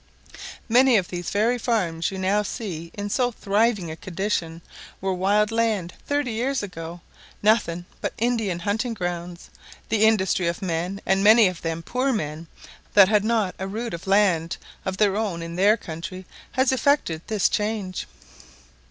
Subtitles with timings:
[0.67, 4.63] "Many of these very farms you now see in so thriving a condition
[4.99, 7.01] were wild land thirty years ago,
[7.43, 9.51] nothing but Indian hunting grounds.
[9.89, 12.47] The industry of men, and many of them poor men,
[12.95, 16.71] that had not a rood of land of their own in their own country, has
[16.71, 18.07] effected this change."